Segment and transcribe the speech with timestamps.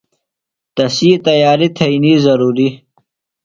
[0.75, 2.67] تسی تیاریۡ تھئینیۡ ضرُوری۔